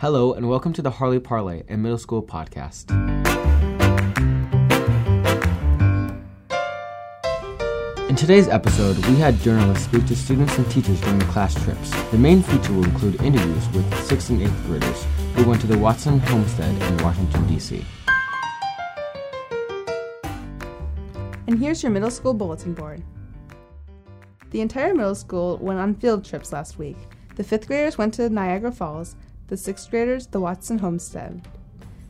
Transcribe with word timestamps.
Hello, 0.00 0.32
and 0.32 0.48
welcome 0.48 0.72
to 0.72 0.80
the 0.80 0.92
Harley 0.92 1.20
Parlay, 1.20 1.62
a 1.68 1.76
middle 1.76 1.98
school 1.98 2.22
podcast. 2.22 2.90
In 8.08 8.16
today's 8.16 8.48
episode, 8.48 8.96
we 9.08 9.16
had 9.16 9.38
journalists 9.40 9.84
speak 9.84 10.06
to 10.06 10.16
students 10.16 10.56
and 10.56 10.70
teachers 10.70 10.98
during 11.02 11.18
the 11.18 11.26
class 11.26 11.52
trips. 11.64 11.90
The 12.12 12.16
main 12.16 12.42
feature 12.42 12.72
will 12.72 12.84
include 12.84 13.20
interviews 13.20 13.68
with 13.74 13.84
6th 14.08 14.30
and 14.30 14.40
8th 14.40 14.64
graders 14.64 15.06
who 15.34 15.44
went 15.46 15.60
to 15.60 15.66
the 15.66 15.76
Watson 15.76 16.18
Homestead 16.18 16.80
in 16.80 17.04
Washington, 17.04 17.46
D.C. 17.46 17.84
And 21.46 21.58
here's 21.58 21.82
your 21.82 21.92
middle 21.92 22.10
school 22.10 22.32
bulletin 22.32 22.72
board. 22.72 23.02
The 24.50 24.62
entire 24.62 24.94
middle 24.94 25.14
school 25.14 25.58
went 25.58 25.78
on 25.78 25.94
field 25.94 26.24
trips 26.24 26.54
last 26.54 26.78
week. 26.78 26.96
The 27.36 27.44
fifth 27.44 27.66
graders 27.66 27.98
went 27.98 28.14
to 28.14 28.30
Niagara 28.30 28.72
Falls, 28.72 29.14
the 29.50 29.56
sixth 29.56 29.90
graders, 29.90 30.28
the 30.28 30.40
Watson 30.40 30.78
Homestead, 30.78 31.46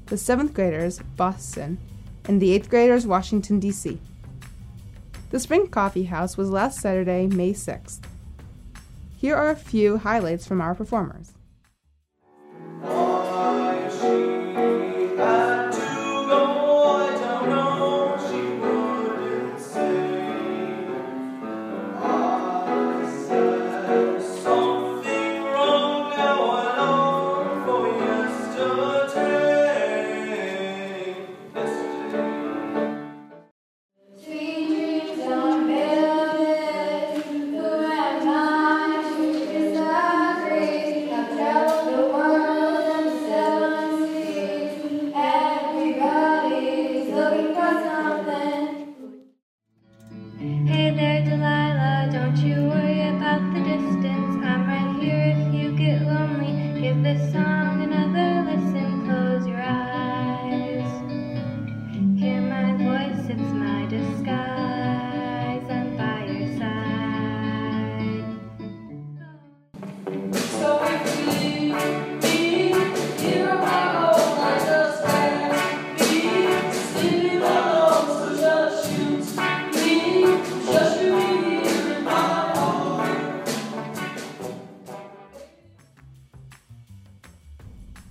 the 0.07 0.19
seventh 0.19 0.53
graders, 0.53 1.01
Boston, 1.17 1.79
and 2.27 2.41
the 2.41 2.53
eighth 2.53 2.69
graders, 2.69 3.07
Washington, 3.07 3.59
D.C. 3.59 3.99
The 5.31 5.41
Spring 5.41 5.67
Coffee 5.67 6.05
House 6.05 6.37
was 6.37 6.51
last 6.51 6.81
Saturday, 6.81 7.27
May 7.27 7.55
6th. 7.55 8.01
Here 9.17 9.35
are 9.35 9.49
a 9.49 9.57
few 9.57 9.97
highlights 9.97 10.47
from 10.47 10.61
our 10.61 10.75
performers. 10.75 11.33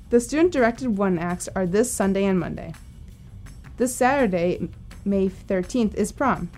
The 0.10 0.20
student 0.20 0.52
directed 0.52 0.98
one 0.98 1.20
acts 1.20 1.48
are 1.56 1.68
this 1.68 1.94
Sunday 1.94 2.26
and 2.26 2.40
Monday. 2.40 2.74
This 3.78 3.94
Saturday, 3.94 4.70
May 5.06 5.30
13th, 5.30 5.94
is 5.94 6.12
prom. 6.12 6.50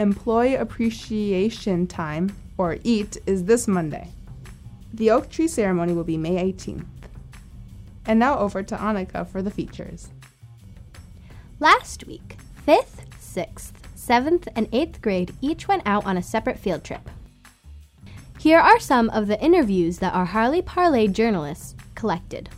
Employee 0.00 0.54
Appreciation 0.54 1.86
Time, 1.86 2.34
or 2.56 2.78
EAT, 2.84 3.18
is 3.26 3.44
this 3.44 3.68
Monday. 3.68 4.08
The 4.94 5.10
oak 5.10 5.28
tree 5.28 5.48
ceremony 5.48 5.92
will 5.92 6.04
be 6.04 6.16
May 6.16 6.52
18th. 6.52 6.86
And 8.06 8.18
now 8.18 8.38
over 8.38 8.62
to 8.62 8.76
Annika 8.76 9.28
for 9.28 9.42
the 9.42 9.50
features. 9.50 10.08
Last 11.60 12.06
week, 12.06 12.38
5th, 12.66 13.04
6th, 13.20 13.72
7th, 13.94 14.48
and 14.56 14.70
8th 14.70 15.02
grade 15.02 15.34
each 15.42 15.68
went 15.68 15.82
out 15.84 16.06
on 16.06 16.16
a 16.16 16.22
separate 16.22 16.58
field 16.58 16.82
trip. 16.82 17.10
Here 18.38 18.60
are 18.60 18.78
some 18.78 19.10
of 19.10 19.26
the 19.26 19.40
interviews 19.42 19.98
that 19.98 20.14
our 20.14 20.26
Harley 20.26 20.62
Parlay 20.62 21.08
journalists 21.08 21.74
collected. 21.96 22.48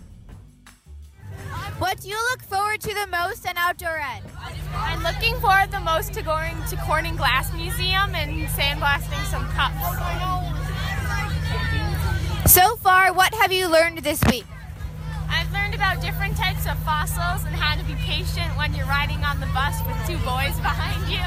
What 1.78 2.02
do 2.02 2.08
you 2.10 2.18
look 2.30 2.42
forward 2.42 2.82
to 2.82 2.92
the 2.92 3.06
most 3.06 3.46
in 3.46 3.56
Outdoor 3.56 3.98
Ed? 3.98 4.22
I'm 4.74 5.02
looking 5.02 5.40
forward 5.40 5.70
the 5.70 5.80
most 5.80 6.12
to 6.12 6.22
going 6.22 6.54
to 6.68 6.76
Corning 6.84 7.16
Glass 7.16 7.50
Museum 7.54 8.14
and 8.14 8.46
sandblasting 8.48 9.24
some 9.30 9.48
cups. 9.52 9.80
So 12.52 12.76
far, 12.76 13.14
what 13.14 13.32
have 13.36 13.50
you 13.50 13.66
learned 13.66 13.98
this 13.98 14.22
week? 14.30 14.44
I've 15.30 15.50
learned 15.50 15.74
about 15.74 16.02
different 16.02 16.36
types 16.36 16.66
of 16.66 16.78
fossils 16.80 17.46
and 17.46 17.54
how 17.54 17.80
to 17.80 17.84
be 17.84 17.94
patient 17.94 18.54
when 18.58 18.74
you're 18.74 18.84
riding 18.84 19.24
on 19.24 19.40
the 19.40 19.46
bus 19.46 19.80
with 19.86 19.96
two 20.06 20.18
boys 20.26 20.56
behind 20.60 21.08
you. 21.08 21.24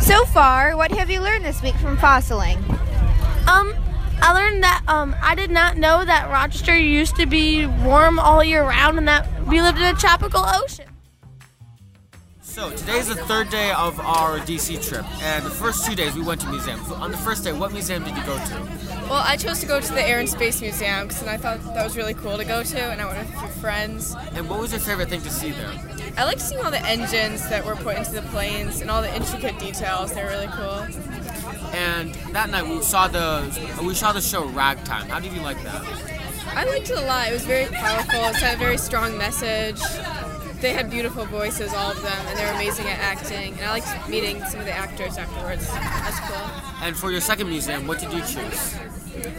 So 0.00 0.24
far, 0.24 0.76
what 0.76 0.90
have 0.90 1.08
you 1.10 1.20
learned 1.20 1.44
this 1.44 1.62
week 1.62 1.76
from 1.76 1.96
fossiling? 1.96 2.58
Um, 3.50 3.74
I 4.22 4.32
learned 4.32 4.62
that 4.62 4.84
um, 4.86 5.16
I 5.20 5.34
did 5.34 5.50
not 5.50 5.76
know 5.76 6.04
that 6.04 6.30
Rochester 6.30 6.78
used 6.78 7.16
to 7.16 7.26
be 7.26 7.66
warm 7.66 8.20
all 8.20 8.44
year 8.44 8.62
round 8.62 8.96
and 8.96 9.08
that 9.08 9.26
we 9.44 9.60
lived 9.60 9.78
in 9.78 9.84
a 9.84 9.94
tropical 9.94 10.44
ocean. 10.46 10.86
So 12.40 12.70
today 12.70 12.98
is 12.98 13.08
the 13.08 13.16
third 13.16 13.50
day 13.50 13.72
of 13.72 13.98
our 13.98 14.38
DC 14.40 14.86
trip, 14.86 15.04
and 15.22 15.44
the 15.44 15.50
first 15.50 15.84
two 15.86 15.94
days 15.94 16.14
we 16.14 16.22
went 16.22 16.40
to 16.42 16.48
museums. 16.48 16.90
On 16.92 17.10
the 17.10 17.16
first 17.16 17.42
day, 17.42 17.52
what 17.52 17.72
museum 17.72 18.04
did 18.04 18.16
you 18.16 18.24
go 18.24 18.36
to? 18.36 18.54
Well, 19.08 19.22
I 19.24 19.36
chose 19.36 19.60
to 19.60 19.66
go 19.66 19.80
to 19.80 19.92
the 19.92 20.02
Air 20.02 20.18
and 20.20 20.28
Space 20.28 20.60
Museum 20.60 21.08
because 21.08 21.26
I 21.26 21.36
thought 21.36 21.62
that 21.74 21.84
was 21.84 21.96
really 21.96 22.14
cool 22.14 22.36
to 22.36 22.44
go 22.44 22.62
to, 22.62 22.80
and 22.80 23.00
I 23.00 23.06
went 23.06 23.18
with 23.18 23.36
a 23.36 23.38
few 23.38 23.48
friends. 23.60 24.14
And 24.34 24.48
what 24.48 24.60
was 24.60 24.72
your 24.72 24.80
favorite 24.80 25.08
thing 25.08 25.22
to 25.22 25.30
see 25.30 25.52
there? 25.52 25.72
I 26.16 26.24
liked 26.24 26.40
seeing 26.40 26.60
all 26.60 26.70
the 26.70 26.84
engines 26.86 27.48
that 27.48 27.64
were 27.64 27.76
put 27.76 27.96
into 27.96 28.12
the 28.12 28.22
planes 28.22 28.80
and 28.80 28.90
all 28.90 29.00
the 29.00 29.14
intricate 29.14 29.58
details. 29.58 30.12
They 30.12 30.22
were 30.22 30.30
really 30.30 30.48
cool. 30.48 30.86
And 31.72 32.14
that 32.34 32.50
night 32.50 32.66
we 32.66 32.82
saw 32.82 33.08
the 33.08 33.44
we 33.82 33.94
saw 33.94 34.12
the 34.12 34.20
show 34.20 34.46
Ragtime. 34.46 35.08
How 35.08 35.20
did 35.20 35.32
you 35.32 35.40
like 35.40 35.62
that? 35.62 35.82
I 36.52 36.64
liked 36.64 36.90
it 36.90 36.98
a 36.98 37.02
lot. 37.02 37.28
It 37.28 37.32
was 37.32 37.44
very 37.44 37.66
powerful. 37.66 38.20
It 38.20 38.36
had 38.36 38.56
a 38.56 38.58
very 38.58 38.76
strong 38.78 39.16
message. 39.16 39.80
They 40.60 40.72
had 40.72 40.90
beautiful 40.90 41.24
voices, 41.24 41.72
all 41.72 41.92
of 41.92 42.02
them, 42.02 42.26
and 42.26 42.38
they 42.38 42.44
were 42.44 42.50
amazing 42.50 42.86
at 42.86 42.98
acting. 42.98 43.54
And 43.54 43.62
I 43.62 43.70
liked 43.70 44.08
meeting 44.08 44.44
some 44.44 44.60
of 44.60 44.66
the 44.66 44.72
actors 44.72 45.16
afterwards. 45.16 45.66
That's 45.68 46.20
cool. 46.20 46.50
And 46.82 46.96
for 46.96 47.10
your 47.10 47.20
second 47.20 47.48
museum, 47.48 47.86
what 47.86 47.98
did 47.98 48.12
you 48.12 48.20
choose? 48.20 48.74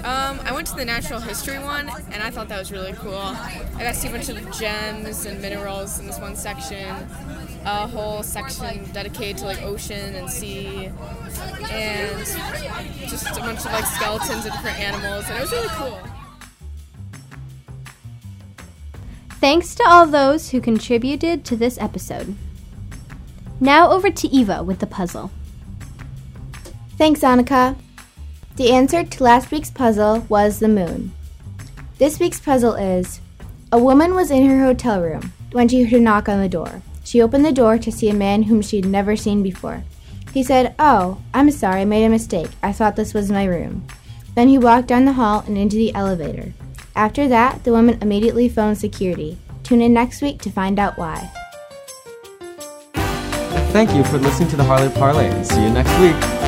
Um, 0.04 0.40
I 0.44 0.52
went 0.54 0.68
to 0.68 0.76
the 0.76 0.86
natural 0.86 1.20
history 1.20 1.60
one, 1.60 1.90
and 2.12 2.22
I 2.22 2.30
thought 2.30 2.50
that 2.50 2.60
was 2.60 2.72
really 2.72 2.94
cool. 2.94 3.16
I 3.16 3.66
got 3.80 3.94
to 3.94 3.94
see 3.94 4.08
a 4.08 4.12
bunch 4.12 4.30
of 4.30 4.52
gems 4.52 5.26
and 5.26 5.42
minerals 5.42 6.00
in 6.00 6.08
this 6.08 6.20
one 6.20 6.36
section. 6.36 6.88
A 7.66 7.88
whole 7.88 8.24
section 8.24 8.84
dedicated 8.92 9.38
to 9.38 9.46
like 9.46 9.62
ocean 9.62 10.16
and 10.16 10.30
sea, 10.30 10.92
and 11.70 12.26
just 13.08 13.28
a 13.38 13.40
bunch 13.40 13.60
of 13.60 13.66
like 13.66 13.86
skeletons 13.86 14.46
of 14.46 14.52
different 14.54 14.80
animals, 14.80 15.26
and 15.28 15.38
it 15.38 15.42
was 15.42 15.52
really 15.52 15.70
cool. 15.70 16.00
Thanks 19.40 19.74
to 19.76 19.84
all 19.88 20.06
those 20.06 20.50
who 20.50 20.62
contributed 20.62 21.46
to 21.46 21.56
this 21.56 21.78
episode. 21.80 22.36
Now 23.60 23.92
over 23.92 24.10
to 24.10 24.28
Eva 24.28 24.64
with 24.64 24.80
the 24.80 24.88
puzzle. 24.88 25.32
Thanks, 26.98 27.22
Annika. 27.22 27.76
The 28.58 28.72
answer 28.72 29.04
to 29.04 29.24
last 29.24 29.50
week's 29.50 29.72
puzzle 29.72 30.26
was 30.28 30.60
the 30.60 30.68
moon. 30.68 31.14
This 31.98 32.20
week's 32.20 32.40
puzzle 32.40 32.76
is 32.76 33.22
A 33.72 33.80
woman 33.80 34.14
was 34.14 34.30
in 34.30 34.50
her 34.50 34.66
hotel 34.66 35.02
room 35.02 35.32
when 35.54 35.70
she 35.70 35.84
heard 35.84 36.02
a 36.02 36.04
knock 36.04 36.28
on 36.28 36.42
the 36.42 36.50
door. 36.50 36.82
She 37.04 37.22
opened 37.22 37.46
the 37.46 37.54
door 37.54 37.78
to 37.78 37.92
see 37.92 38.10
a 38.10 38.14
man 38.14 38.44
whom 38.44 38.62
she 38.62 38.76
had 38.76 38.86
never 38.86 39.16
seen 39.16 39.42
before. 39.42 39.84
He 40.34 40.44
said, 40.44 40.76
Oh, 40.80 41.22
I'm 41.34 41.50
sorry, 41.52 41.82
I 41.82 41.86
made 41.86 42.04
a 42.04 42.10
mistake. 42.10 42.50
I 42.62 42.74
thought 42.74 42.98
this 42.98 43.14
was 43.14 43.32
my 43.32 43.46
room. 43.46 43.88
Then 44.36 44.50
he 44.50 44.58
walked 44.58 44.88
down 44.88 45.06
the 45.06 45.14
hall 45.14 45.44
and 45.48 45.58
into 45.58 45.78
the 45.78 45.94
elevator. 45.96 46.54
After 46.96 47.28
that, 47.30 47.64
the 47.64 47.72
woman 47.72 48.00
immediately 48.02 48.50
phoned 48.50 48.78
security. 48.78 49.38
Tune 49.64 49.82
in 49.82 49.94
next 49.94 50.22
week 50.22 50.42
to 50.42 50.50
find 50.50 50.78
out 50.78 50.98
why. 50.98 51.32
Thank 53.72 53.94
you 53.94 54.04
for 54.04 54.18
listening 54.18 54.50
to 54.50 54.58
the 54.58 54.64
Harley 54.66 54.90
Parlay, 54.90 55.30
and 55.30 55.48
see 55.48 55.64
you 55.64 55.70
next 55.70 55.98
week. 56.00 56.41